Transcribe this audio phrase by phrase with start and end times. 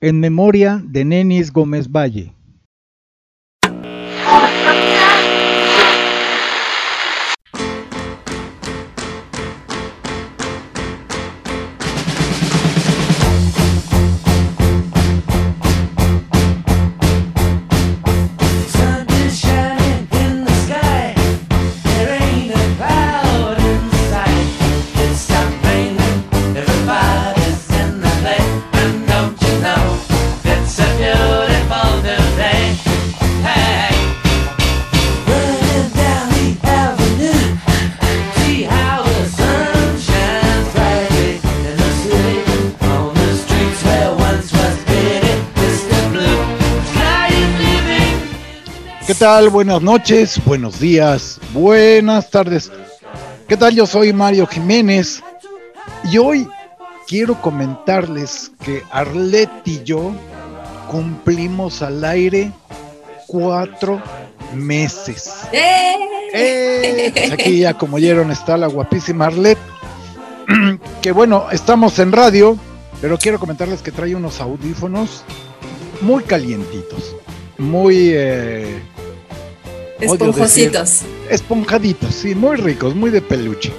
[0.00, 2.32] en memoria de Nenis Gómez Valle.
[49.28, 49.50] Tal?
[49.50, 52.72] Buenas noches, buenos días, buenas tardes.
[53.46, 53.74] ¿Qué tal?
[53.74, 55.22] Yo soy Mario Jiménez
[56.10, 56.48] y hoy
[57.06, 60.14] quiero comentarles que Arlet y yo
[60.90, 62.52] cumplimos al aire
[63.26, 64.00] cuatro
[64.54, 65.40] meses.
[65.52, 65.96] ¡Eh!
[66.32, 67.12] ¡Eh!
[67.14, 69.58] Pues aquí ya como oyeron está la guapísima Arlet.
[71.02, 72.56] que bueno, estamos en radio,
[73.02, 75.22] pero quiero comentarles que trae unos audífonos
[76.00, 77.14] muy calientitos,
[77.58, 78.80] muy eh,
[80.00, 81.02] Esponjositos.
[81.28, 83.72] esponjaditos, sí, muy ricos, muy de peluche.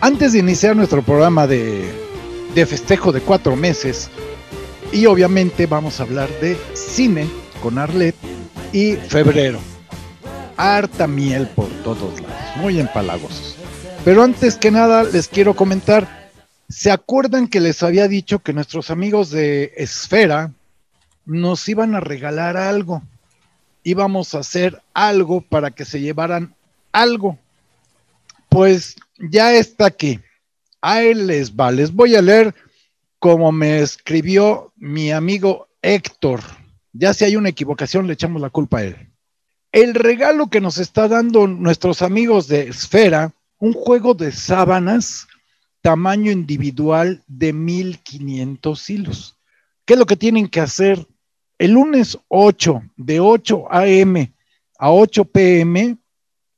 [0.00, 1.84] Antes de iniciar nuestro programa de,
[2.54, 4.10] de festejo de cuatro meses,
[4.92, 7.28] y obviamente vamos a hablar de cine
[7.62, 8.14] con Arlet
[8.72, 9.58] y febrero.
[10.56, 13.56] Harta miel por todos lados, muy empalagosos.
[14.04, 16.30] Pero antes que nada les quiero comentar,
[16.68, 20.52] ¿se acuerdan que les había dicho que nuestros amigos de Esfera
[21.24, 23.02] nos iban a regalar algo?
[23.86, 26.56] Íbamos a hacer algo para que se llevaran
[26.90, 27.38] algo.
[28.48, 30.18] Pues ya está aquí.
[30.80, 31.70] Ahí les va.
[31.70, 32.52] Les voy a leer
[33.20, 36.40] como me escribió mi amigo Héctor.
[36.92, 38.96] Ya si hay una equivocación, le echamos la culpa a él.
[39.70, 45.28] El regalo que nos está dando nuestros amigos de Esfera, un juego de sábanas
[45.80, 49.36] tamaño individual de 1500 hilos.
[49.84, 51.06] ¿Qué es lo que tienen que hacer?
[51.58, 54.32] El lunes 8, de 8 a.m.
[54.78, 55.98] a 8 p.m.,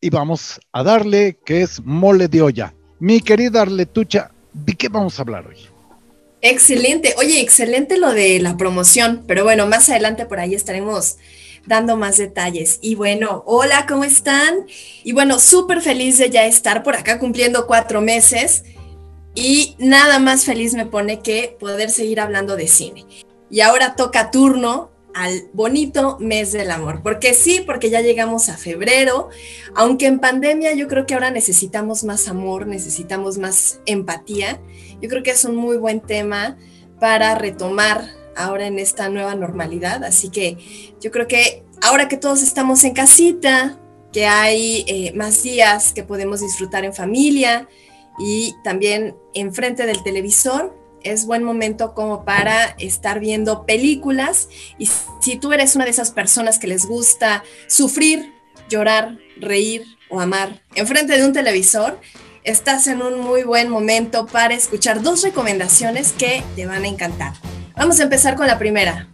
[0.00, 2.74] y vamos a darle que es mole de olla.
[3.00, 5.56] Mi querida Arletucha, ¿de qué vamos a hablar hoy?
[6.42, 11.18] Excelente, oye, excelente lo de la promoción, pero bueno, más adelante por ahí estaremos
[11.66, 12.78] dando más detalles.
[12.82, 14.66] Y bueno, hola, ¿cómo están?
[15.04, 18.64] Y bueno, súper feliz de ya estar por acá cumpliendo cuatro meses.
[19.34, 23.06] Y nada más feliz me pone que poder seguir hablando de cine.
[23.50, 27.02] Y ahora toca turno al bonito mes del amor.
[27.02, 29.28] Porque sí, porque ya llegamos a febrero,
[29.74, 34.60] aunque en pandemia yo creo que ahora necesitamos más amor, necesitamos más empatía.
[35.00, 36.56] Yo creo que es un muy buen tema
[37.00, 40.04] para retomar ahora en esta nueva normalidad.
[40.04, 40.56] Así que
[41.00, 43.78] yo creo que ahora que todos estamos en casita,
[44.12, 47.68] que hay eh, más días que podemos disfrutar en familia
[48.18, 54.48] y también enfrente del televisor, es buen momento como para estar viendo películas.
[54.78, 54.88] Y
[55.20, 58.32] si tú eres una de esas personas que les gusta sufrir,
[58.68, 61.98] llorar, reír o amar enfrente de un televisor,
[62.44, 67.32] estás en un muy buen momento para escuchar dos recomendaciones que te van a encantar.
[67.80, 69.06] Vamos a empezar con la primera.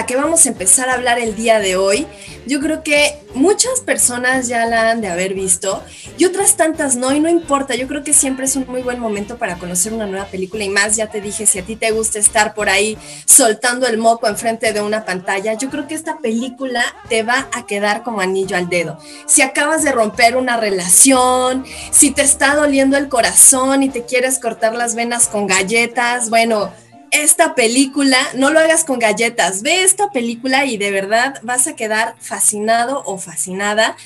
[0.00, 2.06] La que vamos a empezar a hablar el día de hoy,
[2.46, 5.84] yo creo que muchas personas ya la han de haber visto
[6.16, 8.98] y otras tantas no, y no importa, yo creo que siempre es un muy buen
[8.98, 11.90] momento para conocer una nueva película y más, ya te dije, si a ti te
[11.90, 16.16] gusta estar por ahí soltando el moco enfrente de una pantalla, yo creo que esta
[16.16, 18.96] película te va a quedar como anillo al dedo.
[19.26, 24.38] Si acabas de romper una relación, si te está doliendo el corazón y te quieres
[24.38, 26.72] cortar las venas con galletas, bueno,
[27.10, 31.76] esta película, no lo hagas con galletas, ve esta película y de verdad vas a
[31.76, 33.96] quedar fascinado o fascinada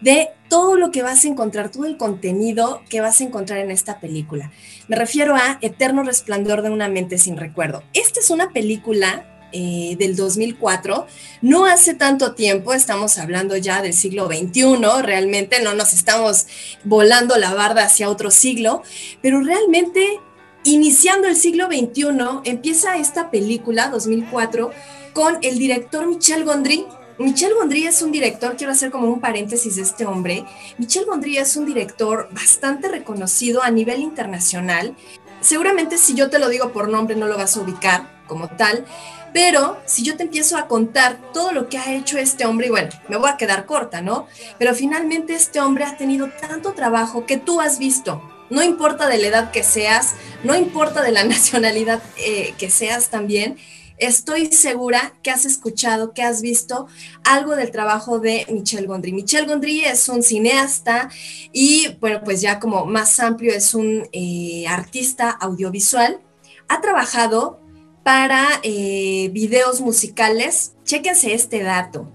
[0.00, 3.70] de todo lo que vas a encontrar, todo el contenido que vas a encontrar en
[3.70, 4.50] esta película.
[4.88, 7.82] Me refiero a Eterno Resplandor de una mente sin recuerdo.
[7.92, 11.06] Esta es una película eh, del 2004,
[11.40, 16.48] no hace tanto tiempo, estamos hablando ya del siglo XXI, realmente no nos estamos
[16.82, 18.82] volando la barda hacia otro siglo,
[19.22, 20.18] pero realmente
[20.64, 24.70] iniciando el siglo XXI empieza esta película 2004
[25.12, 26.86] con el director Michel Gondry,
[27.18, 30.44] Michel Gondry es un director, quiero hacer como un paréntesis de este hombre.
[30.78, 34.96] Michel Gondry es un director bastante reconocido a nivel internacional.
[35.40, 38.84] Seguramente si yo te lo digo por nombre no lo vas a ubicar como tal,
[39.32, 42.70] pero si yo te empiezo a contar todo lo que ha hecho este hombre, y
[42.70, 44.26] bueno, me voy a quedar corta, ¿no?
[44.58, 48.22] Pero finalmente este hombre ha tenido tanto trabajo que tú has visto.
[48.54, 50.14] No importa de la edad que seas,
[50.44, 53.56] no importa de la nacionalidad eh, que seas también,
[53.98, 56.86] estoy segura que has escuchado, que has visto
[57.24, 59.12] algo del trabajo de Michel Gondry.
[59.12, 61.10] Michel Gondry es un cineasta
[61.52, 66.20] y, bueno, pues ya como más amplio, es un eh, artista audiovisual.
[66.68, 67.60] Ha trabajado
[68.04, 70.74] para eh, videos musicales.
[70.84, 72.12] Chéquense este dato.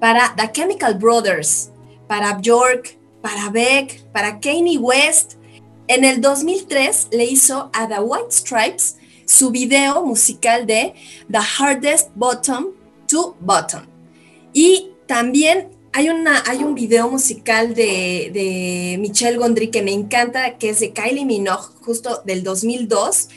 [0.00, 1.70] Para The Chemical Brothers,
[2.08, 5.41] para Bjork, para Beck, para Kanye West.
[5.88, 8.96] En el 2003 le hizo a The White Stripes
[9.26, 10.94] su video musical de
[11.30, 12.66] The Hardest Bottom
[13.08, 13.86] to Bottom.
[14.52, 20.58] Y también hay, una, hay un video musical de, de Michelle Gondry que me encanta,
[20.58, 23.28] que es de Kylie Minogue, justo del 2002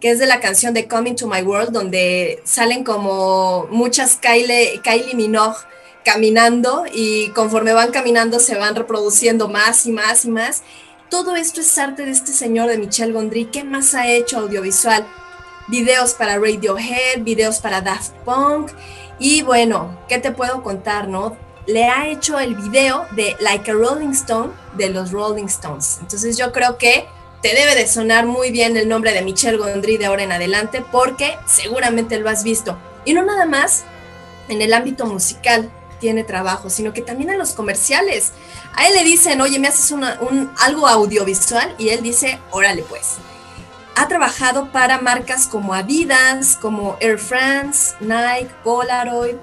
[0.00, 4.80] que es de la canción de Coming to My World, donde salen como muchas Kylie,
[4.82, 5.56] Kylie Minogue
[6.04, 10.62] caminando y conforme van caminando se van reproduciendo más y más y más.
[11.10, 13.46] Todo esto es arte de este señor de Michelle Gondry.
[13.46, 15.06] ¿Qué más ha hecho audiovisual?
[15.68, 18.72] videos para Radiohead, videos para Daft Punk.
[19.18, 21.36] Y bueno, ¿qué te puedo contar, no?
[21.66, 25.98] Le ha hecho el video de Like a Rolling Stone de los Rolling Stones.
[26.00, 27.06] Entonces yo creo que
[27.42, 30.82] te debe de sonar muy bien el nombre de Michelle Gondry de ahora en adelante
[30.90, 32.76] porque seguramente lo has visto.
[33.04, 33.84] Y no nada más
[34.48, 38.32] en el ámbito musical tiene trabajo, sino que también en los comerciales.
[38.74, 40.04] A él le dicen, oye, me haces un,
[40.58, 43.18] algo audiovisual y él dice, órale pues
[43.98, 49.34] ha trabajado para marcas como Adidas, como Air France, Nike, Polaroid,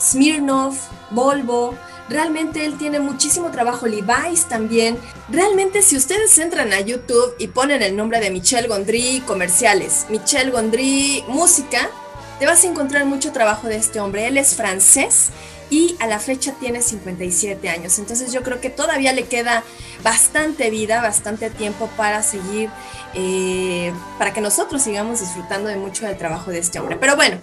[0.00, 1.74] Smirnoff, Volvo.
[2.08, 4.98] Realmente él tiene muchísimo trabajo, Levi's también.
[5.28, 10.52] Realmente si ustedes entran a YouTube y ponen el nombre de Michel Gondry comerciales, Michel
[10.52, 11.90] Gondry música,
[12.38, 14.26] te vas a encontrar mucho trabajo de este hombre.
[14.26, 15.32] Él es francés
[15.70, 17.98] y a la fecha tiene 57 años.
[17.98, 19.62] Entonces yo creo que todavía le queda
[20.02, 22.70] bastante vida, bastante tiempo para seguir,
[23.14, 26.96] eh, para que nosotros sigamos disfrutando de mucho del trabajo de este hombre.
[26.96, 27.38] Pero bueno.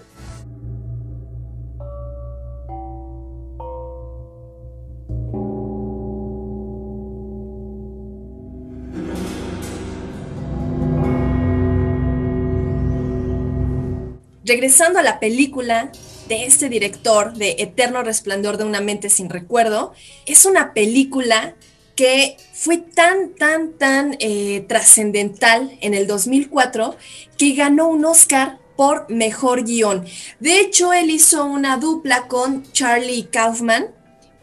[14.47, 15.91] Regresando a la película,
[16.27, 19.93] de este director de Eterno Resplandor de una mente sin recuerdo.
[20.25, 21.55] Es una película
[21.95, 26.95] que fue tan, tan, tan eh, trascendental en el 2004
[27.37, 30.05] que ganó un Oscar por mejor guion.
[30.39, 33.87] De hecho, él hizo una dupla con Charlie Kaufman.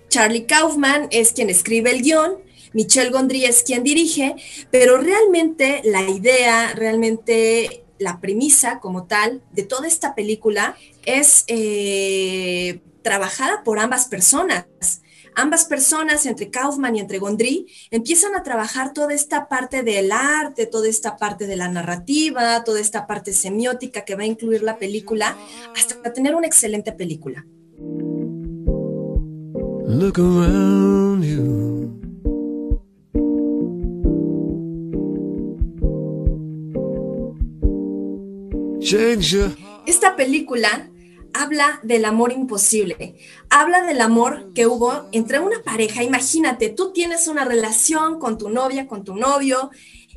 [0.09, 2.39] Charlie Kaufman es quien escribe el guion,
[2.73, 4.35] Michel Gondry es quien dirige,
[4.71, 12.81] pero realmente la idea, realmente la premisa como tal de toda esta película es eh,
[13.03, 14.67] trabajada por ambas personas.
[15.35, 20.67] Ambas personas, entre Kaufman y entre Gondry, empiezan a trabajar toda esta parte del arte,
[20.67, 24.77] toda esta parte de la narrativa, toda esta parte semiótica que va a incluir la
[24.77, 25.35] película,
[25.75, 27.47] hasta tener una excelente película.
[29.87, 32.02] Look around you.
[39.87, 40.91] Esta película
[41.35, 43.17] habla del amor imposible,
[43.49, 46.03] habla del amor que hubo entre una pareja.
[46.03, 49.71] Imagínate, tú tienes una relación con tu novia, con tu novio,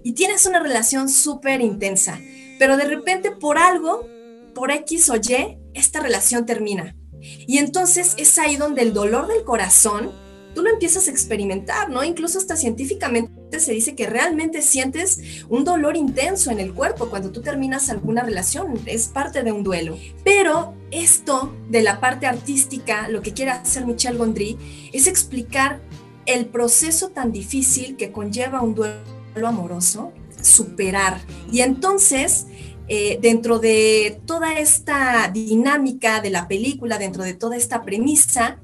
[0.04, 2.20] y tienes una relación súper intensa,
[2.60, 4.06] pero de repente por algo,
[4.54, 6.96] por X o Y, esta relación termina.
[7.22, 10.12] Y entonces es ahí donde el dolor del corazón
[10.54, 12.04] tú lo empiezas a experimentar, ¿no?
[12.04, 17.32] Incluso hasta científicamente se dice que realmente sientes un dolor intenso en el cuerpo cuando
[17.32, 19.98] tú terminas alguna relación, es parte de un duelo.
[20.24, 24.58] Pero esto de la parte artística, lo que quiere hacer Michel Gondry,
[24.94, 25.80] es explicar
[26.26, 31.20] el proceso tan difícil que conlleva un duelo amoroso, superar.
[31.52, 32.48] Y entonces
[32.88, 38.60] eh, dentro de toda esta dinámica de la película, dentro de toda esta premisa,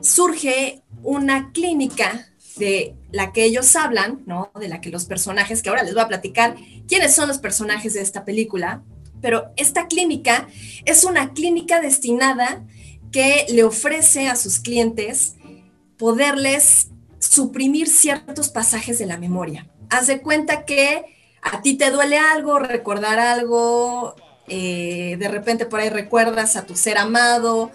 [0.00, 2.26] surge una clínica
[2.56, 4.50] de la que ellos hablan, ¿no?
[4.58, 6.56] De la que los personajes, que ahora les voy a platicar
[6.88, 8.82] quiénes son los personajes de esta película,
[9.20, 10.48] pero esta clínica
[10.84, 12.64] es una clínica destinada
[13.12, 15.36] que le ofrece a sus clientes
[15.96, 19.68] poderles suprimir ciertos pasajes de la memoria.
[19.88, 21.04] Haz de cuenta que
[21.42, 24.14] a ti te duele algo, recordar algo,
[24.48, 27.70] eh, de repente por ahí recuerdas a tu ser amado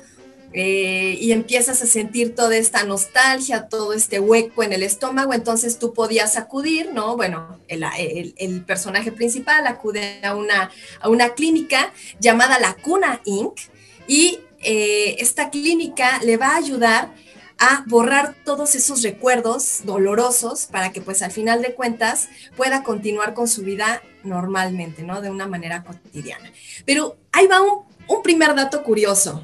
[0.53, 5.79] eh, y empiezas a sentir toda esta nostalgia, todo este hueco en el estómago, entonces
[5.79, 7.15] tú podías acudir, ¿no?
[7.15, 13.60] Bueno, el, personaje principal acude a una, a una clínica llamada La Cuna Inc.
[14.08, 17.13] y eh, esta clínica le va a ayudar
[17.58, 22.27] a borrar todos esos recuerdos dolorosos para que pues al final de cuentas
[22.58, 25.22] pueda continuar con su vida normalmente, ¿no?
[25.22, 26.51] De una manera cotidiana.
[26.86, 29.43] Pero ahí va un, un primer dato curioso.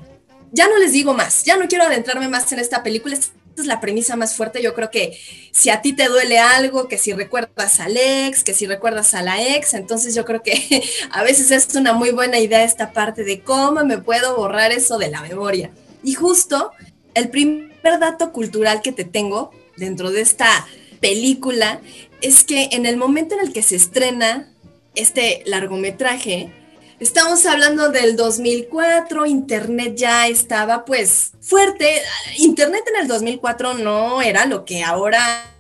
[0.52, 3.16] Ya no les digo más, ya no quiero adentrarme más en esta película.
[3.16, 4.62] Esta es la premisa más fuerte.
[4.62, 5.18] Yo creo que
[5.52, 9.22] si a ti te duele algo, que si recuerdas al ex, que si recuerdas a
[9.22, 13.24] la ex, entonces yo creo que a veces es una muy buena idea esta parte
[13.24, 15.72] de cómo me puedo borrar eso de la memoria.
[16.04, 16.72] Y justo
[17.14, 20.68] el primer dato cultural que te tengo dentro de esta
[21.00, 21.82] película
[22.22, 24.54] es que en el momento en el que se estrena
[24.96, 26.52] este largometraje,
[27.00, 32.02] estamos hablando del 2004, Internet ya estaba pues fuerte.
[32.38, 35.54] Internet en el 2004 no era lo que ahora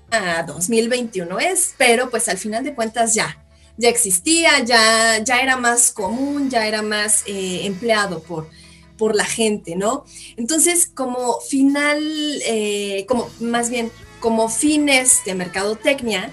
[0.45, 3.45] 2021 es, pero pues al final de cuentas ya,
[3.77, 8.49] ya existía, ya, ya era más común, ya era más eh, empleado por,
[8.97, 10.05] por la gente, ¿no?
[10.37, 12.01] Entonces, como final,
[12.45, 16.31] eh, como más bien, como fines de mercadotecnia,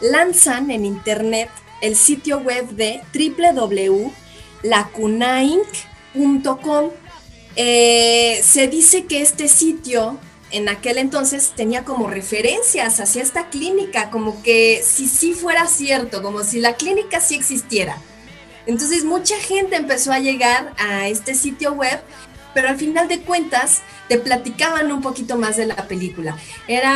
[0.00, 1.50] lanzan en internet
[1.82, 3.02] el sitio web de
[4.62, 6.90] www.lacunainc.com.
[7.56, 14.10] Eh, se dice que este sitio en aquel entonces tenía como referencias hacia esta clínica,
[14.10, 17.98] como que si sí fuera cierto, como si la clínica sí existiera.
[18.66, 22.00] Entonces mucha gente empezó a llegar a este sitio web,
[22.52, 26.36] pero al final de cuentas te platicaban un poquito más de la película.
[26.66, 26.94] Era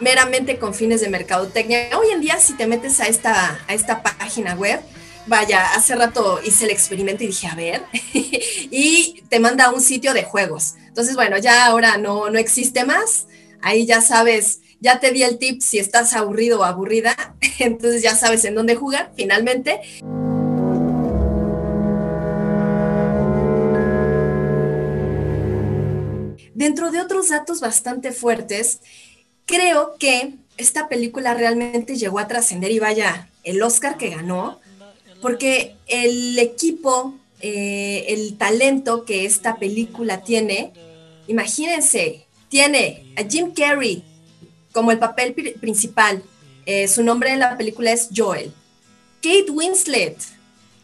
[0.00, 1.88] meramente con fines de mercadotecnia.
[1.98, 4.80] Hoy en día si te metes a esta, a esta página web,
[5.26, 9.80] vaya, hace rato hice el experimento y dije, a ver, y te manda a un
[9.80, 10.74] sitio de juegos.
[10.86, 13.26] Entonces, bueno, ya ahora no, no existe más.
[13.62, 17.14] Ahí ya sabes, ya te di el tip si estás aburrido o aburrida,
[17.58, 19.80] entonces ya sabes en dónde jugar finalmente.
[26.54, 28.80] Dentro de otros datos bastante fuertes,
[29.44, 34.58] creo que esta película realmente llegó a trascender y vaya, el Oscar que ganó,
[35.20, 40.72] porque el equipo, eh, el talento que esta película tiene,
[41.26, 44.04] imagínense, tiene a Jim Carrey
[44.72, 46.22] como el papel principal,
[46.66, 48.52] eh, su nombre en la película es Joel.
[49.22, 50.18] Kate Winslet,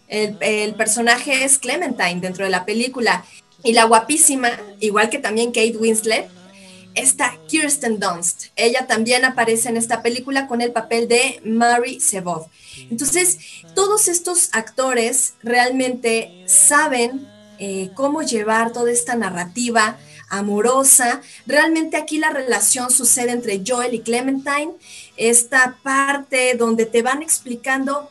[0.09, 3.25] el, el, personaje es Clementine dentro de la película.
[3.65, 6.29] Y la guapísima, igual que también Kate Winslet,
[6.95, 8.47] está Kirsten Dunst.
[8.57, 12.47] Ella también aparece en esta película con el papel de Mary Sebov.
[12.91, 13.39] Entonces,
[13.75, 19.97] todos estos actores realmente saben eh, cómo llevar toda esta narrativa
[20.29, 21.21] amorosa.
[21.47, 24.73] Realmente aquí la relación sucede entre Joel y Clementine,
[25.17, 28.11] esta parte donde te van explicando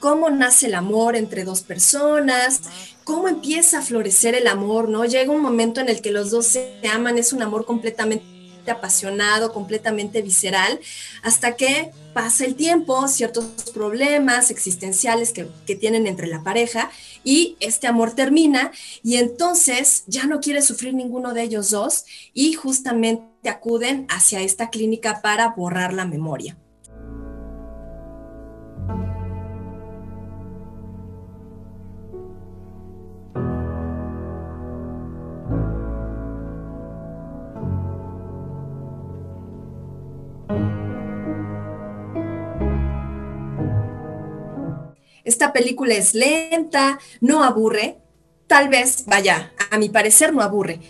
[0.00, 2.62] cómo nace el amor entre dos personas,
[3.10, 5.04] cómo empieza a florecer el amor, ¿no?
[5.04, 9.52] Llega un momento en el que los dos se aman, es un amor completamente apasionado,
[9.52, 10.78] completamente visceral,
[11.24, 16.88] hasta que pasa el tiempo, ciertos problemas existenciales que, que, tienen entre la pareja
[17.24, 18.70] y este amor termina
[19.02, 24.70] y entonces ya no quiere sufrir ninguno de ellos dos y justamente acuden hacia esta
[24.70, 26.56] clínica para borrar la memoria.
[45.24, 47.98] Esta película es lenta, no aburre,
[48.46, 50.80] tal vez, vaya, a mi parecer no aburre.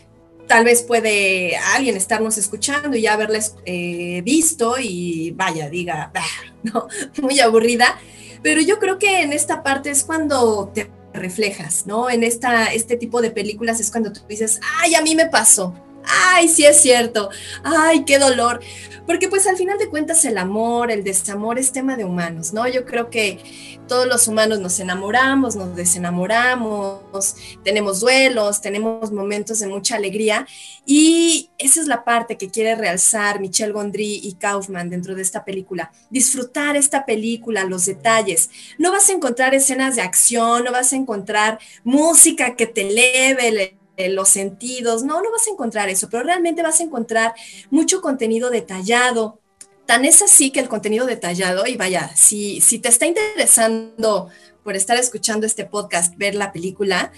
[0.47, 6.55] Tal vez puede alguien estarnos escuchando y ya haberles eh, visto y vaya, diga, ah,
[6.63, 6.89] no,
[7.23, 7.99] muy aburrida.
[8.43, 12.09] Pero yo creo que en esta parte es cuando te reflejas, ¿no?
[12.09, 15.75] En esta, este tipo de películas es cuando tú dices, ay, a mí me pasó.
[16.05, 17.31] Ay, sí es cierto.
[17.63, 18.61] Ay, qué dolor.
[19.07, 22.69] Porque pues al final de cuentas el amor, el desamor es tema de humanos, ¿no?
[22.69, 23.41] Yo creo que
[23.89, 30.47] todos los humanos nos enamoramos, nos desenamoramos, tenemos duelos, tenemos momentos de mucha alegría
[30.87, 35.45] y esa es la parte que quiere realzar Michelle Gondry y Kaufman dentro de esta
[35.45, 35.91] película.
[36.09, 38.51] Disfrutar esta película, los detalles.
[38.79, 43.80] No vas a encontrar escenas de acción, no vas a encontrar música que te eleve
[44.09, 47.35] los sentidos, no, no vas a encontrar eso, pero realmente vas a encontrar
[47.71, 49.41] mucho contenido detallado.
[49.87, 54.29] Tan es así que el contenido detallado, y vaya, si, si te está interesando
[54.65, 57.13] por estar escuchando este podcast, ver la película,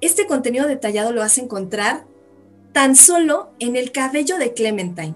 [0.00, 2.06] este contenido detallado lo vas a encontrar
[2.72, 5.14] tan solo en el cabello de Clementine.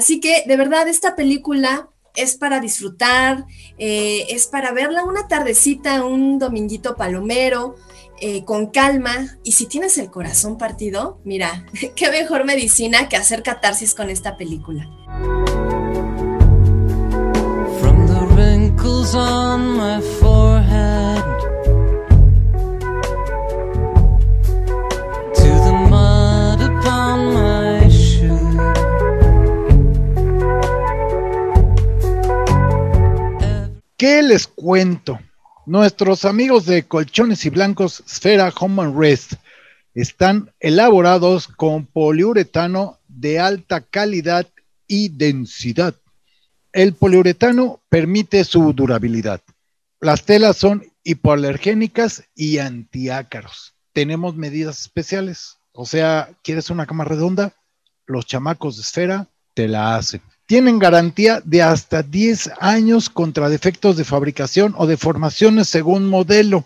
[0.00, 3.44] Así que de verdad esta película es para disfrutar,
[3.76, 7.74] eh, es para verla una tardecita, un dominguito palomero,
[8.18, 9.36] eh, con calma.
[9.44, 11.66] Y si tienes el corazón partido, mira,
[11.96, 14.88] qué mejor medicina que hacer catarsis con esta película.
[34.00, 35.20] ¿Qué les cuento?
[35.66, 39.34] Nuestros amigos de Colchones y Blancos Sfera Home and Rest
[39.92, 44.46] están elaborados con poliuretano de alta calidad
[44.86, 45.94] y densidad.
[46.72, 49.42] El poliuretano permite su durabilidad.
[50.00, 53.74] Las telas son hipoalergénicas y antiácaros.
[53.92, 55.58] Tenemos medidas especiales.
[55.72, 57.52] O sea, ¿quieres una cama redonda?
[58.06, 63.96] Los chamacos de esfera te la hacen tienen garantía de hasta 10 años contra defectos
[63.96, 66.64] de fabricación o deformaciones según modelo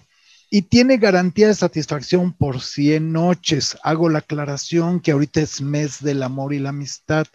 [0.48, 3.76] y tiene garantía de satisfacción por 100 noches.
[3.82, 7.26] Hago la aclaración que ahorita es mes del amor y la amistad.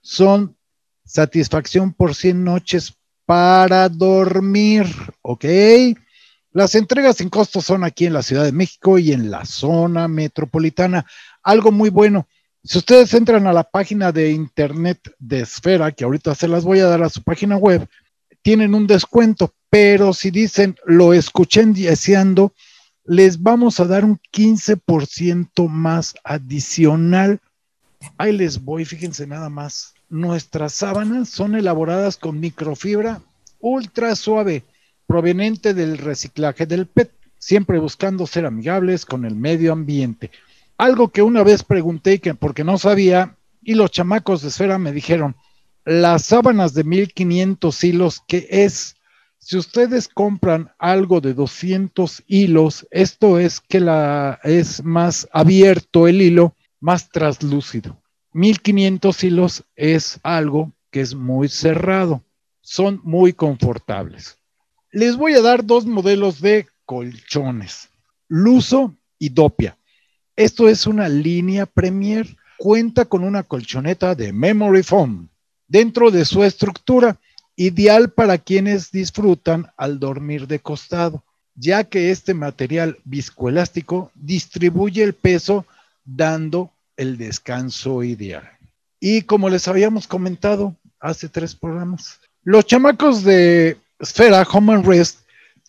[0.00, 0.56] Son
[1.04, 4.86] satisfacción por 100 noches para dormir,
[5.20, 5.44] ¿ok?
[6.50, 10.08] Las entregas sin costo son aquí en la Ciudad de México y en la zona
[10.08, 11.06] metropolitana.
[11.44, 12.26] Algo muy bueno,
[12.64, 16.78] si ustedes entran a la página de internet de Esfera, que ahorita se las voy
[16.78, 17.88] a dar a su página web,
[18.42, 22.52] tienen un descuento, pero si dicen lo escuché deseando,
[23.04, 27.40] les vamos a dar un 15% más adicional.
[28.16, 29.94] Ahí les voy, fíjense nada más.
[30.08, 33.22] Nuestras sábanas son elaboradas con microfibra
[33.62, 34.64] ultra suave,
[35.06, 40.30] proveniente del reciclaje del PET, siempre buscando ser amigables con el medio ambiente.
[40.78, 44.92] Algo que una vez pregunté que porque no sabía y los chamacos de esfera me
[44.92, 45.36] dijeron,
[45.84, 48.96] las sábanas de 1500 hilos, ¿qué es?
[49.38, 56.22] Si ustedes compran algo de 200 hilos, esto es que la, es más abierto el
[56.22, 58.00] hilo, más traslúcido.
[58.32, 62.22] 1500 hilos es algo que es muy cerrado.
[62.60, 64.38] Son muy confortables.
[64.92, 67.88] Les voy a dar dos modelos de colchones,
[68.28, 69.76] Luso y Dopia.
[70.36, 72.26] Esto es una línea Premier.
[72.58, 75.28] Cuenta con una colchoneta de memory foam
[75.66, 77.18] dentro de su estructura,
[77.56, 81.22] ideal para quienes disfrutan al dormir de costado,
[81.54, 85.66] ya que este material viscoelástico distribuye el peso
[86.04, 88.48] dando el descanso ideal.
[89.00, 95.21] Y como les habíamos comentado hace tres programas, los chamacos de Sfera Home and Rest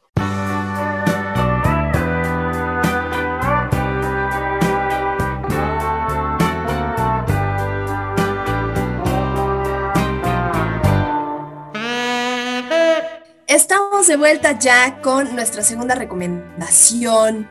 [13.46, 17.48] Estamos de vuelta ya con nuestra segunda recomendación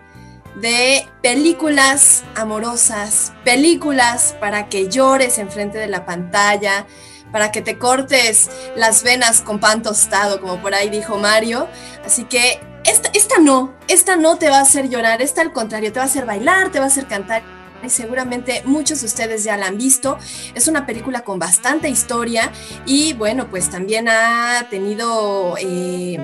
[0.55, 6.85] de películas amorosas, películas para que llores enfrente de la pantalla,
[7.31, 11.67] para que te cortes las venas con pan tostado, como por ahí dijo Mario.
[12.05, 15.91] Así que esta, esta no, esta no te va a hacer llorar, esta al contrario,
[15.93, 17.43] te va a hacer bailar, te va a hacer cantar
[17.89, 20.17] seguramente muchos de ustedes ya la han visto.
[20.53, 22.51] Es una película con bastante historia
[22.85, 26.19] y bueno, pues también ha tenido eh,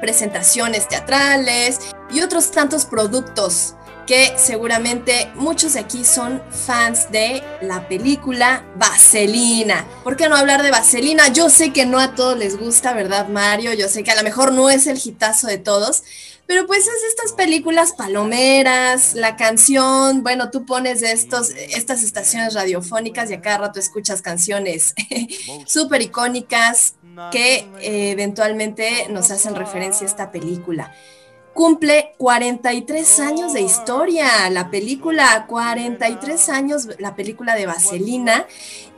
[0.00, 1.78] presentaciones teatrales
[2.10, 3.74] y otros tantos productos
[4.06, 9.84] que seguramente muchos de aquí son fans de la película Vaselina.
[10.04, 11.28] ¿Por qué no hablar de Vaselina?
[11.28, 13.72] Yo sé que no a todos les gusta, ¿verdad, Mario?
[13.74, 16.04] Yo sé que a lo mejor no es el hitazo de todos,
[16.46, 23.30] pero pues es estas películas palomeras, la canción, bueno, tú pones estos, estas estaciones radiofónicas
[23.30, 24.94] y a cada rato escuchas canciones
[25.66, 26.94] súper icónicas
[27.32, 30.94] que eh, eventualmente nos hacen referencia a esta película.
[31.52, 38.46] Cumple 43 años de historia la película, 43 años la película de Vaselina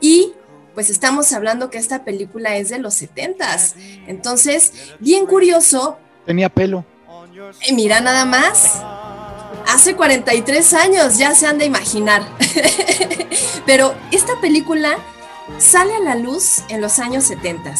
[0.01, 0.33] y
[0.75, 3.57] pues estamos hablando que esta película es de los 70
[4.07, 5.97] Entonces, bien curioso.
[6.25, 6.85] Tenía pelo.
[7.67, 8.81] Y mira nada más.
[9.67, 12.23] Hace 43 años, ya se han de imaginar.
[13.65, 14.97] Pero esta película
[15.57, 17.73] sale a la luz en los años 70.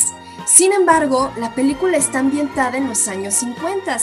[0.50, 3.98] Sin embargo, la película está ambientada en los años 50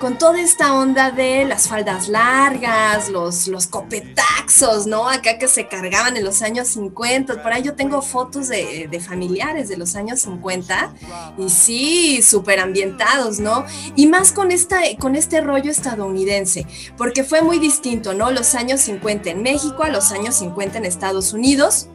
[0.00, 5.06] con toda esta onda de las faldas largas, los, los copetaxos, ¿no?
[5.06, 7.42] Acá que se cargaban en los años 50.
[7.42, 10.94] Por ahí yo tengo fotos de, familiares de los años 50
[11.36, 13.66] y sí, súper ambientados, ¿no?
[13.94, 18.30] Y más con, esta, con este rollo estadounidense, porque fue muy distinto, ¿no?
[18.30, 21.88] Los años 50 en México a los años 50 en Estados Unidos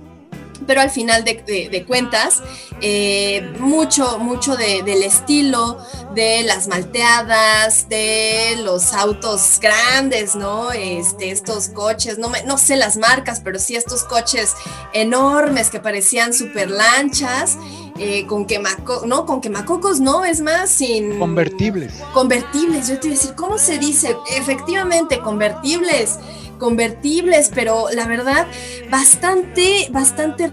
[0.65, 2.41] pero al final de, cuentas,
[2.82, 5.78] eh, mucho, mucho del estilo,
[6.15, 10.72] de las malteadas, de los autos grandes, ¿no?
[10.72, 14.54] Este, estos coches, no, me, no sé las marcas, pero sí estos coches
[14.93, 17.58] enormes que parecían super lanchas.
[18.00, 21.17] Eh, con quemaco, no, con quemacocos no, es más, sin...
[21.17, 21.93] Convertibles.
[22.13, 24.15] Convertibles, yo te iba a decir, ¿cómo se dice?
[24.36, 26.20] Efectivamente, convertibles
[26.58, 28.48] convertibles, pero la verdad,
[28.89, 30.52] bastante, bastante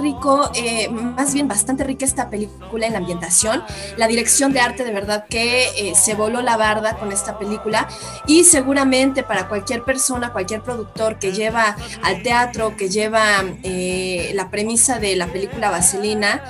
[0.00, 3.62] rico, eh, más bien bastante rica esta película en la ambientación.
[3.96, 7.88] La dirección de arte de verdad que eh, se voló la barda con esta película
[8.26, 14.50] y seguramente para cualquier persona, cualquier productor que lleva al teatro, que lleva eh, la
[14.50, 16.42] premisa de la película Vaselina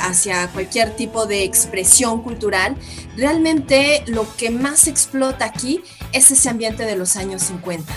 [0.00, 2.74] hacia cualquier tipo de expresión cultural,
[3.18, 7.92] realmente lo que más explota aquí es ese ambiente de los años 50.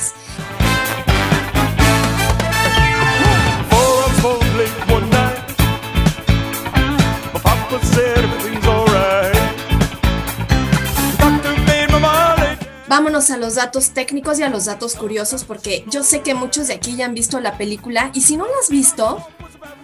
[12.88, 16.68] Vámonos a los datos técnicos y a los datos curiosos porque yo sé que muchos
[16.68, 19.28] de aquí ya han visto la película y si no la has visto,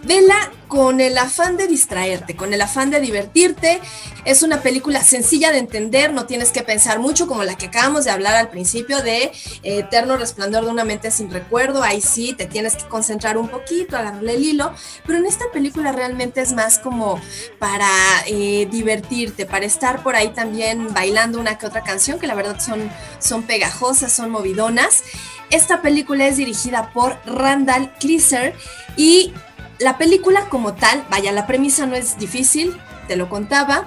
[0.04, 3.82] Vela con el afán de distraerte, con el afán de divertirte.
[4.26, 8.06] Es una película sencilla de entender, no tienes que pensar mucho como la que acabamos
[8.06, 9.32] de hablar al principio de eh,
[9.64, 11.84] Eterno Resplandor de una mente sin recuerdo.
[11.84, 14.74] Ahí sí, te tienes que concentrar un poquito, agarrarle el hilo.
[15.06, 17.22] Pero en esta película realmente es más como
[17.60, 17.90] para
[18.26, 22.60] eh, divertirte, para estar por ahí también bailando una que otra canción, que la verdad
[22.60, 25.04] son, son pegajosas, son movidonas.
[25.52, 28.56] Esta película es dirigida por Randall Kleiser
[28.96, 29.34] y
[29.82, 33.86] la película como tal, vaya, la premisa no es difícil, te lo contaba,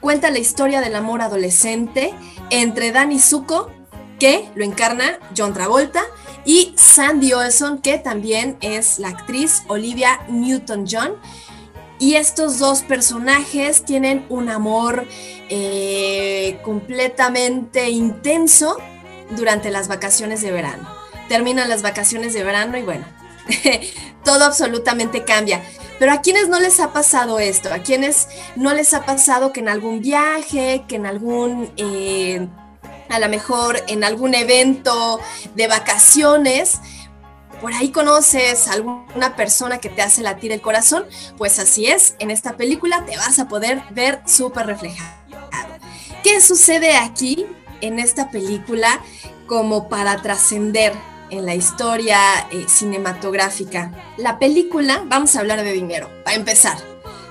[0.00, 2.12] cuenta la historia del amor adolescente
[2.50, 3.70] entre Danny Zuko,
[4.18, 6.02] que lo encarna John Travolta,
[6.44, 11.12] y Sandy Olson, que también es la actriz Olivia Newton-John.
[12.00, 15.04] Y estos dos personajes tienen un amor
[15.50, 18.78] eh, completamente intenso
[19.36, 20.88] durante las vacaciones de verano.
[21.28, 23.04] terminan las vacaciones de verano y bueno,
[24.24, 25.62] todo absolutamente cambia.
[25.98, 29.60] Pero a quienes no les ha pasado esto, a quienes no les ha pasado que
[29.60, 32.46] en algún viaje, que en algún, eh,
[33.08, 35.18] a lo mejor en algún evento
[35.56, 36.80] de vacaciones,
[37.60, 41.04] por ahí conoces a alguna persona que te hace latir el corazón,
[41.36, 45.18] pues así es, en esta película te vas a poder ver súper reflejado.
[46.22, 47.46] ¿Qué sucede aquí
[47.80, 49.00] en esta película
[49.46, 50.92] como para trascender
[51.30, 52.18] en la historia
[52.50, 53.92] eh, cinematográfica?
[54.16, 56.78] La película, vamos a hablar de dinero, para empezar.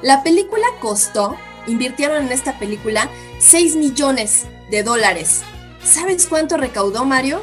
[0.02, 1.36] La película costó,
[1.68, 5.44] invirtieron en esta película 6 millones de dólares.
[5.84, 7.42] ¿Sabes cuánto recaudó, Mario?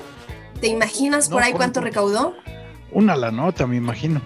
[0.61, 2.35] ¿Te imaginas por ahí cuánto recaudó?
[2.93, 4.21] Una la nota, me imagino.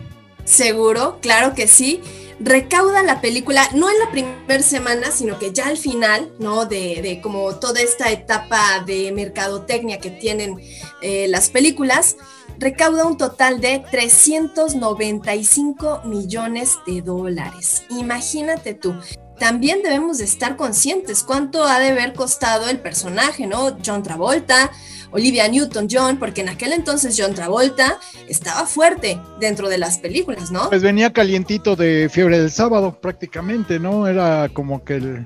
[0.44, 2.02] Seguro, claro que sí.
[2.40, 6.66] Recauda la película, no en la primera semana, sino que ya al final, ¿no?
[6.66, 10.56] De, como toda esta etapa de mercadotecnia que tienen
[11.02, 12.16] eh, las películas,
[12.58, 17.82] recauda un total de 395 millones de dólares.
[17.90, 18.94] Imagínate tú.
[19.38, 23.76] También debemos de estar conscientes cuánto ha de haber costado el personaje, ¿no?
[23.84, 24.72] John Travolta,
[25.10, 30.68] Olivia Newton-John, porque en aquel entonces John Travolta estaba fuerte dentro de las películas, ¿no?
[30.68, 34.06] Pues venía calientito de Fiebre del Sábado, prácticamente, ¿no?
[34.06, 35.24] Era como que el,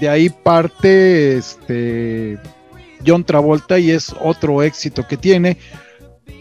[0.00, 2.38] de ahí parte este
[3.06, 5.56] John Travolta y es otro éxito que tiene.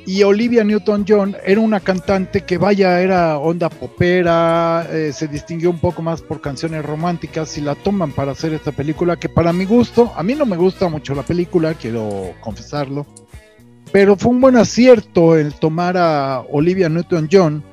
[0.06, 5.80] Y Olivia Newton-John era una cantante que vaya, era onda popera, eh, se distinguió un
[5.80, 9.66] poco más por canciones románticas y la toman para hacer esta película que para mi
[9.66, 13.06] gusto, a mí no me gusta mucho la película, quiero confesarlo,
[13.92, 17.64] pero fue un buen acierto el tomar a Olivia Newton-John,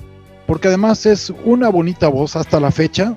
[0.47, 3.17] porque además es una bonita voz hasta la fecha.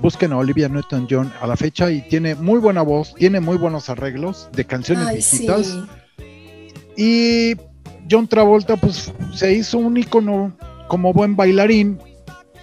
[0.00, 3.88] Busquen a Olivia Newton-John a la fecha y tiene muy buena voz, tiene muy buenos
[3.88, 5.78] arreglos de canciones viejitas.
[6.96, 7.54] Y
[8.12, 10.52] John Travolta pues se hizo un icono
[10.86, 11.98] como buen bailarín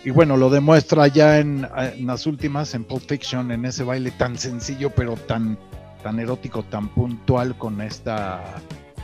[0.05, 1.67] y bueno, lo demuestra ya en,
[2.01, 5.57] las últimas, en Pulp Fiction, en ese baile tan sencillo pero tan,
[6.03, 8.43] tan erótico, tan puntual con esta...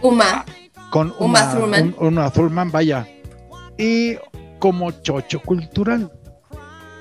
[0.03, 0.45] Uma.
[0.91, 1.95] Con Uma, Thurman.
[1.97, 3.07] Uma Thurman, vaya.
[3.79, 4.17] Y
[4.59, 6.11] como chocho cultural.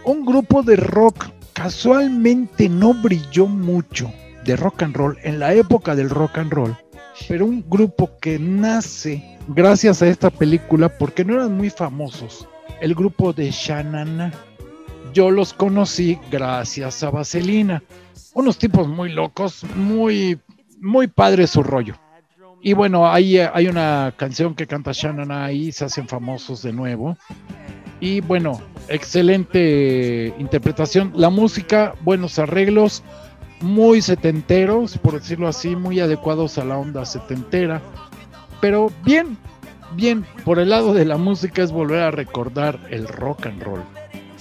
[0.07, 4.11] Un grupo de rock casualmente no brilló mucho
[4.46, 6.76] de rock and roll en la época del rock and roll
[7.29, 12.48] pero un grupo que nace gracias a esta película porque no eran muy famosos.
[12.81, 14.33] El grupo de Shanana.
[15.12, 17.83] Yo los conocí gracias a Vaselina.
[18.35, 20.38] Unos tipos muy locos, muy,
[20.81, 21.94] muy padre su rollo.
[22.61, 27.16] Y bueno, hay, hay una canción que canta Shanana ahí, se hacen famosos de nuevo.
[28.00, 31.12] Y bueno, excelente interpretación.
[31.14, 33.05] La música, buenos arreglos
[33.64, 37.83] muy setenteros, por decirlo así, muy adecuados a la onda setentera.
[38.61, 39.37] Pero bien,
[39.96, 43.83] bien, por el lado de la música es volver a recordar el rock and roll.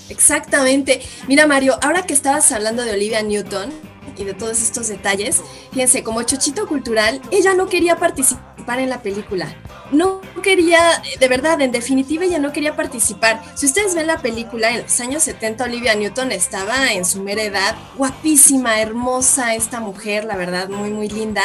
[0.10, 1.02] Exactamente.
[1.28, 3.72] Mira Mario, ahora que estabas hablando de Olivia Newton
[4.18, 9.02] y de todos estos detalles, fíjense, como chochito cultural, ella no quería participar en la
[9.02, 9.56] película
[9.94, 13.42] no quería, de verdad, en definitiva ella no quería participar.
[13.56, 17.44] Si ustedes ven la película, en los años 70 Olivia Newton estaba en su mera
[17.44, 21.42] edad, guapísima, hermosa esta mujer, la verdad, muy, muy linda,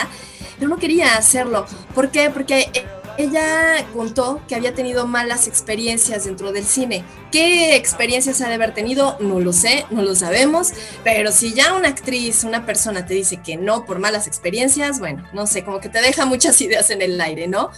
[0.59, 1.67] pero no quería hacerlo.
[1.95, 2.31] ¿Por qué?
[2.31, 2.71] Porque
[3.19, 7.05] ella contó que había tenido malas experiencias dentro del cine.
[7.33, 9.19] ¿Qué experiencias ha de haber tenido?
[9.21, 13.39] No lo sé, no lo sabemos, pero si ya una actriz, una persona te dice
[13.39, 17.03] que no por malas experiencias, bueno, no sé, como que te deja muchas ideas en
[17.03, 17.71] el aire, ¿no?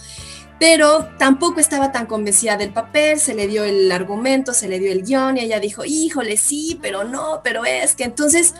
[0.59, 4.91] pero tampoco estaba tan convencida del papel, se le dio el argumento, se le dio
[4.91, 8.53] el guion y ella dijo, híjole, sí, pero no, pero es que entonces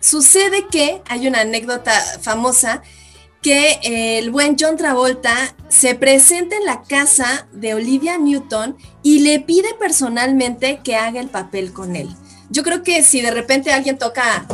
[0.00, 2.82] sucede que hay una anécdota famosa
[3.42, 3.78] que
[4.18, 9.68] el buen John Travolta se presenta en la casa de Olivia Newton y le pide
[9.78, 12.08] personalmente que haga el papel con él.
[12.50, 14.46] Yo creo que si de repente alguien toca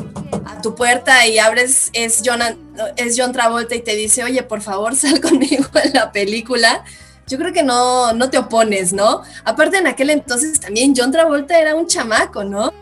[0.44, 2.40] a tu puerta y abres, es John,
[2.96, 6.84] es John Travolta y te dice, oye, por favor, sal conmigo en la película.
[7.26, 9.22] Yo creo que no, no te opones, ¿no?
[9.44, 12.72] Aparte en aquel entonces también John Travolta era un chamaco, ¿no?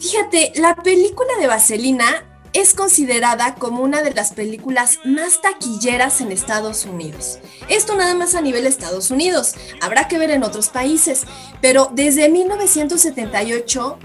[0.00, 6.30] Fíjate, la película de Vaselina es considerada como una de las películas más taquilleras en
[6.30, 7.40] Estados Unidos.
[7.68, 11.24] Esto nada más a nivel Estados Unidos, habrá que ver en otros países,
[11.60, 13.98] pero desde 1978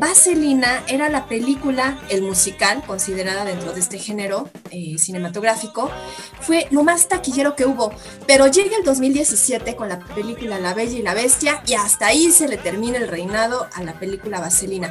[0.00, 5.90] Vaselina era la película, el musical, considerada dentro de este género eh, cinematográfico,
[6.40, 7.92] fue lo más taquillero que hubo.
[8.26, 12.32] Pero llega el 2017 con la película La Bella y la Bestia y hasta ahí
[12.32, 14.90] se le termina el reinado a la película Vaselina.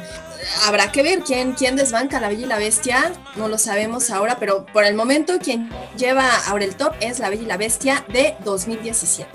[0.64, 4.38] Habrá que ver quién, quién desbanca La Bella y la Bestia, no lo sabemos ahora,
[4.38, 5.68] pero por el momento quien
[5.98, 9.28] lleva ahora el top es La Bella y la Bestia de 2017.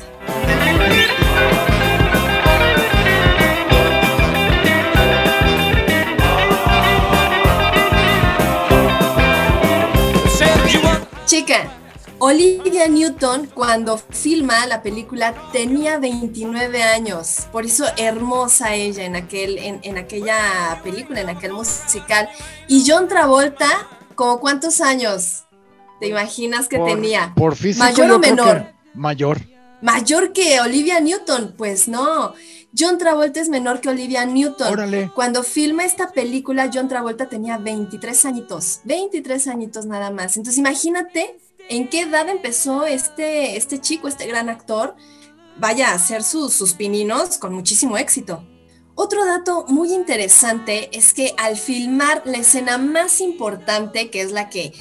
[11.35, 11.69] Chica,
[12.19, 19.57] Olivia Newton cuando filma la película tenía 29 años, por eso hermosa ella en, aquel,
[19.57, 22.29] en, aquella película, en aquel musical.
[22.69, 23.67] Y John Travolta,
[24.15, 25.43] ¿como cuántos años
[25.99, 27.33] te imaginas que tenía?
[27.35, 28.67] Por físico, ¿Mayor o menor?
[28.93, 29.41] Mayor.
[29.81, 32.33] Mayor que Olivia Newton, pues no.
[32.77, 34.73] John Travolta es menor que Olivia Newton.
[34.73, 35.11] Órale.
[35.15, 40.35] Cuando filma esta película, John Travolta tenía 23 añitos, 23 añitos nada más.
[40.35, 41.37] Entonces imagínate
[41.69, 44.95] en qué edad empezó este, este chico, este gran actor,
[45.57, 48.43] vaya a hacer sus, sus pininos con muchísimo éxito.
[48.95, 54.49] Otro dato muy interesante es que al filmar la escena más importante, que es la
[54.49, 54.73] que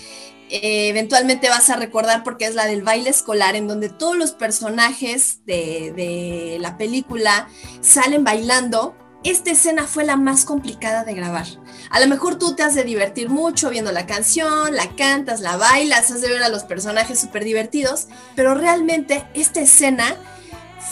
[0.63, 4.31] eh, eventualmente vas a recordar porque es la del baile escolar, en donde todos los
[4.31, 7.49] personajes de, la película
[7.81, 8.97] salen bailando.
[9.25, 11.47] Esta escena fue la más complicada de grabar.
[11.91, 15.57] A lo mejor tú te has de divertir mucho viendo la canción, la cantas, la
[15.57, 20.15] bailas, has de ver a los personajes súper divertidos, pero realmente esta escena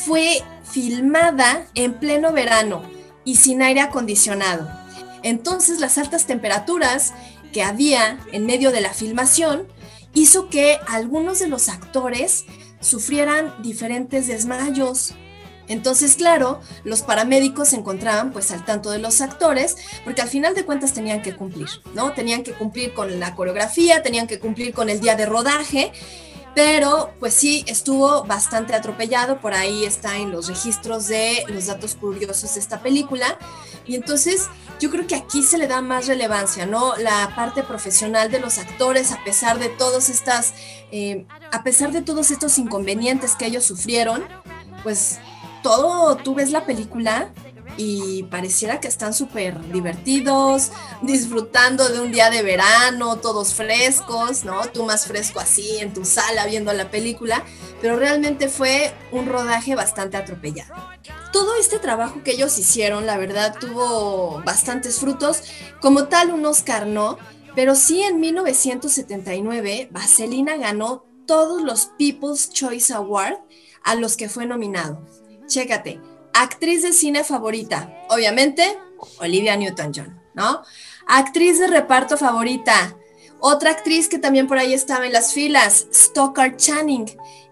[0.05, 2.83] fue filmada en pleno verano
[3.25, 4.69] y sin aire acondicionado.
[5.23, 7.13] Entonces las altas temperaturas
[7.53, 9.67] que había en medio de la filmación
[10.15, 12.45] hizo que algunos de los actores
[12.81, 15.15] sufrieran diferentes desmayos.
[15.69, 20.55] Entonces, claro, los paramédicos se encontraban pues al tanto de los actores, porque al final
[20.55, 22.13] de cuentas tenían que cumplir, ¿no?
[22.13, 25.93] Tenían que cumplir con la coreografía, tenían que cumplir con el día de rodaje,
[26.55, 31.95] pero pues sí, estuvo bastante atropellado, por ahí está en los registros de los datos
[31.95, 33.39] curiosos de esta película,
[33.87, 36.97] y entonces yo creo que aquí se le da más relevancia, ¿no?
[36.97, 39.69] La parte profesional de los actores, a pesar de
[40.09, 40.55] estas,
[40.91, 44.25] eh, a pesar de todos estos inconvenientes que ellos sufrieron,
[44.83, 45.19] pues
[45.63, 47.31] todo, tú ves la película
[47.77, 50.71] y pareciera que están súper divertidos,
[51.03, 54.67] disfrutando de un día de verano, todos frescos, ¿no?
[54.69, 57.45] Tú más fresco así en tu sala viendo la película,
[57.81, 60.75] pero realmente fue un rodaje bastante atropellado
[61.33, 65.43] todo este trabajo que ellos hicieron, la verdad, tuvo bastantes frutos.
[65.81, 67.17] Como tal, un Oscar no,
[67.55, 73.39] pero sí en 1979, Vaselina ganó todos los People's Choice Award
[73.83, 75.07] a los que fue nominado.
[75.47, 76.01] Chécate,
[76.33, 78.79] actriz de cine favorita, obviamente,
[79.19, 80.63] Olivia Newton-John, ¿no?
[81.07, 82.97] Actriz de reparto favorita,
[83.41, 87.07] otra actriz que también por ahí estaba en las filas, Stockard Channing,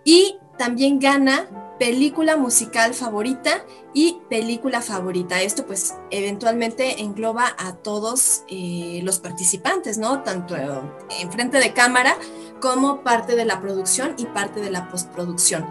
[0.05, 3.65] y también gana película musical favorita
[3.95, 5.41] y película favorita.
[5.41, 10.23] Esto pues eventualmente engloba a todos eh, los participantes, ¿no?
[10.23, 12.15] Tanto en frente de cámara
[12.61, 15.67] como parte de la producción y parte de la postproducción.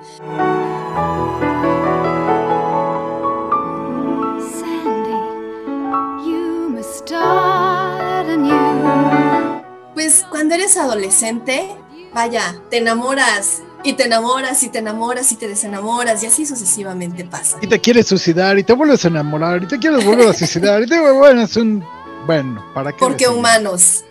[10.79, 11.75] Adolescente,
[12.13, 17.23] vaya, te enamoras y te enamoras y te enamoras y te desenamoras y así sucesivamente
[17.25, 17.57] pasa.
[17.61, 20.83] Y te quieres suicidar y te vuelves a enamorar y te quieres volver a suicidar
[20.83, 21.83] y te bueno, es un
[22.25, 22.99] bueno, ¿para qué?
[22.99, 24.03] Porque humanos.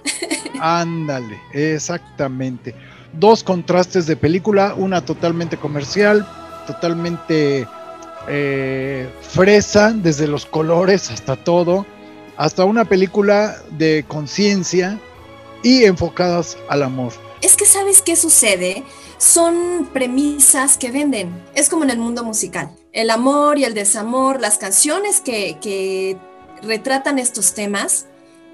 [0.60, 2.74] Ándale, exactamente.
[3.12, 6.26] Dos contrastes de película, una totalmente comercial,
[6.66, 7.66] totalmente
[8.26, 11.86] eh, fresa, desde los colores hasta todo,
[12.36, 14.98] hasta una película de conciencia
[15.62, 17.12] y enfocadas al amor.
[17.40, 18.84] Es que sabes qué sucede,
[19.18, 21.44] son premisas que venden.
[21.54, 22.70] Es como en el mundo musical.
[22.92, 26.18] El amor y el desamor, las canciones que,
[26.62, 28.06] retratan estos temas,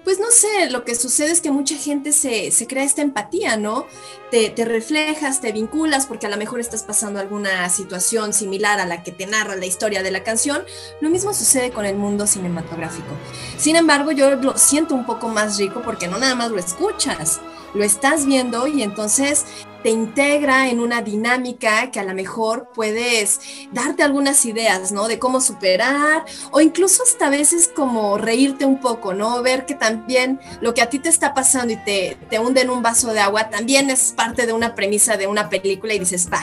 [0.04, 3.86] pues no sé, lo que sucede es que mucha gente se, crea esta empatía, ¿no?
[4.30, 8.86] Te, te, reflejas, te vinculas porque a lo mejor estás pasando alguna situación similar a
[8.86, 10.64] la que te narra la historia de la canción.
[11.00, 13.14] Lo mismo sucede con el mundo cinematográfico.
[13.56, 17.40] Sin embargo, yo lo siento un poco más rico porque no nada más lo escuchas,
[17.72, 19.46] lo estás viendo y entonces
[19.84, 23.38] te integra en una dinámica que a lo mejor puedes
[23.70, 25.08] darte algunas ideas, ¿no?
[25.08, 29.42] De cómo superar o incluso hasta veces como reírte un poco, ¿no?
[29.42, 32.70] Ver que también lo que a ti te está pasando y te, te hunde en
[32.70, 36.30] un vaso de agua también es parte de una premisa de una película y dices,
[36.32, 36.42] va,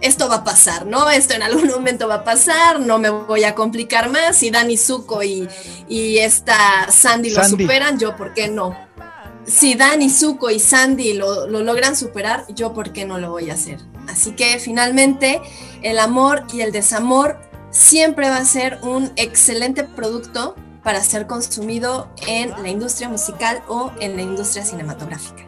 [0.00, 1.08] esto va a pasar, ¿no?
[1.10, 4.36] Esto en algún momento va a pasar, no me voy a complicar más.
[4.36, 5.48] Si Dani Zuko y,
[5.88, 8.76] y esta Sandy, lo superan, yo, ¿por qué no?
[9.44, 13.50] Si Dani Zuko y Sandy lo, lo logran superar, yo, ¿por qué no lo voy
[13.50, 13.78] a hacer?
[14.08, 15.40] Así que finalmente,
[15.82, 17.38] el amor y el desamor
[17.70, 23.92] siempre va a ser un excelente producto para ser consumido en la industria musical o
[24.00, 25.44] en la industria cinematográfica.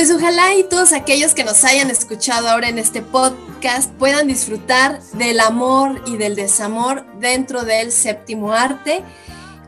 [0.00, 4.98] Pues ojalá y todos aquellos que nos hayan escuchado ahora en este podcast puedan disfrutar
[5.12, 9.04] del amor y del desamor dentro del séptimo arte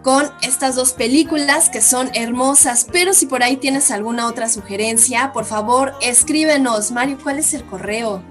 [0.01, 5.35] con estas dos películas que son hermosas, pero si por ahí tienes alguna otra sugerencia,
[5.35, 6.93] por favor escríbenos.
[6.93, 8.23] Mario, ¿cuál es el correo?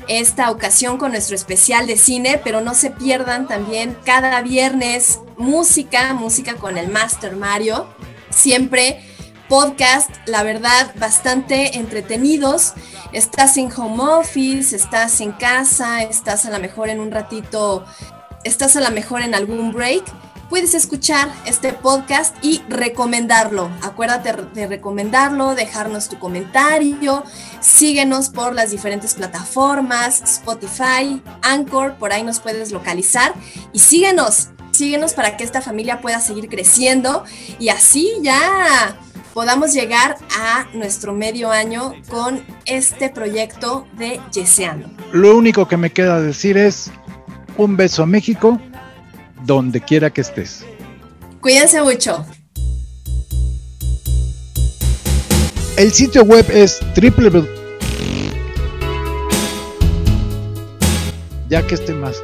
[0.08, 6.14] esta ocasión con nuestro especial de cine, pero no se pierdan también cada viernes música,
[6.14, 7.88] música con el Master Mario,
[8.30, 9.02] siempre
[9.48, 12.74] podcast, la verdad, bastante entretenidos.
[13.14, 17.86] Estás en home office, estás en casa, estás a lo mejor en un ratito,
[18.44, 20.04] estás a lo mejor en algún break
[20.50, 23.70] puedes escuchar este podcast y recomendarlo.
[23.82, 27.24] Acuérdate de recomendarlo, dejarnos tu comentario,
[27.60, 33.34] síguenos por las diferentes plataformas, Spotify, Anchor, por ahí nos puedes localizar
[33.74, 37.24] y síguenos, síguenos para que esta familia pueda seguir creciendo
[37.60, 38.98] y así ya
[39.34, 44.90] podamos llegar a nuestro medio año con este proyecto de Yeseando.
[45.12, 46.92] Lo único que me queda decir es
[47.58, 48.60] un beso a México
[49.48, 50.64] donde quiera que estés.
[51.42, 52.24] Cuídense mucho.
[55.78, 57.48] El sitio web es www.
[61.50, 62.22] Ya que esté más.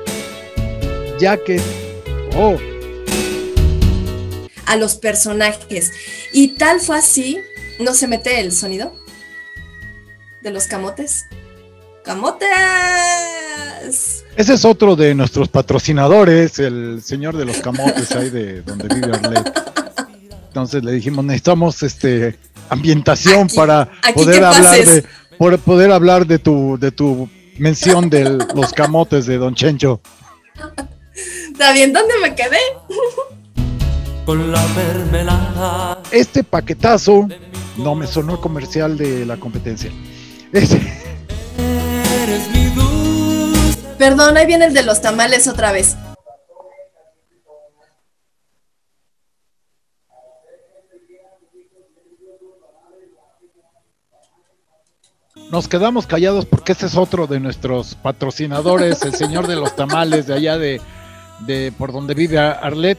[1.20, 1.62] Ya que.
[2.36, 2.58] Oh.
[4.66, 5.94] A los personajes.
[6.34, 7.40] Y tal fue así.
[7.80, 8.94] ¿No se mete el sonido?
[10.42, 11.26] De los camotes.
[12.04, 12.44] ¡Camotes!
[14.36, 19.16] Ese es otro de nuestros patrocinadores, el señor de los camotes ahí de donde vive
[19.16, 19.64] Arlet.
[20.48, 22.38] Entonces le dijimos, necesitamos este
[22.70, 25.04] ambientación para poder hablar de
[25.38, 30.02] por poder hablar de tu de tu mención de los camotes de Don Chencho.
[31.52, 32.58] Está bien, ¿dónde me quedé?
[34.26, 36.02] Con la mermelada.
[36.12, 37.28] Este paquetazo
[37.78, 39.92] no me sonó comercial de la competencia.
[40.52, 40.82] Este.
[42.24, 42.53] Eres mi
[43.98, 45.96] Perdón, ahí viene el de los tamales otra vez.
[55.54, 60.26] Nos quedamos callados porque ese es otro de nuestros patrocinadores, el señor de los tamales
[60.26, 60.82] de allá de,
[61.78, 62.98] por donde vive Arlet.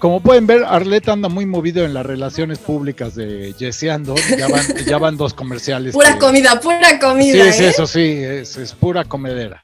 [0.00, 4.16] Como pueden ver, Arlet anda muy movido en las relaciones públicas de Yeseando.
[4.36, 5.94] Ya van, ya van dos comerciales.
[5.94, 7.42] Pura comida, pura comida.
[7.46, 7.68] Sí, sí, ¿eh?
[7.68, 9.63] eso sí, es, es pura comedera.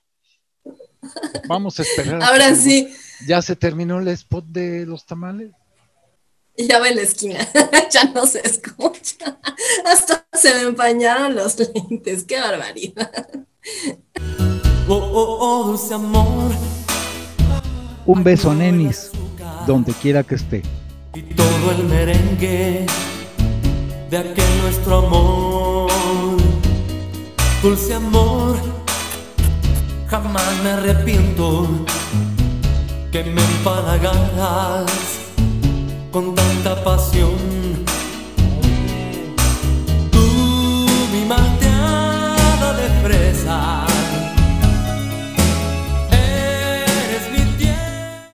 [1.47, 2.23] Vamos a esperar.
[2.23, 2.95] Ahora sí.
[3.27, 5.51] ¿Ya se terminó el spot de los tamales?
[6.57, 7.39] Ya va en la esquina,
[7.91, 9.39] ya no se escucha.
[9.87, 13.11] Hasta se me empañaron los lentes, qué barbaridad.
[14.89, 16.53] Oh, oh, oh, dulce amor.
[18.07, 19.11] Un beso, nenis,
[19.67, 20.63] donde quiera que esté.
[21.15, 22.87] Y todo el merengue
[24.11, 25.91] de aquel nuestro amor.
[27.63, 28.57] Dulce amor
[30.11, 31.69] jamás me arrepiento
[33.13, 34.91] que me empalagaras
[36.11, 37.31] con tanta pasión